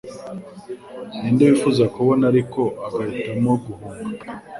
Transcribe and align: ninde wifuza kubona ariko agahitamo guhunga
ninde 1.19 1.43
wifuza 1.51 1.83
kubona 1.95 2.23
ariko 2.31 2.61
agahitamo 2.87 3.51
guhunga 3.65 4.25